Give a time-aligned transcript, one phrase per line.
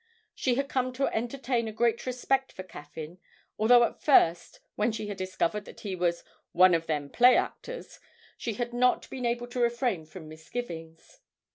[0.33, 3.19] She had come to entertain a great respect for Caffyn,
[3.59, 7.99] although at first, when she had discovered that he was 'one of them play actors,'
[8.35, 11.19] she had not been able to refrain from misgivings.